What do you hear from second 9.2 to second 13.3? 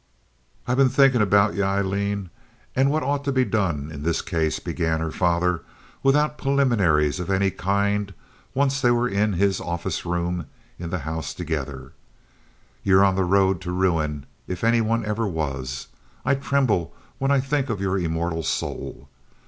his "office room" in the house together. "You're on the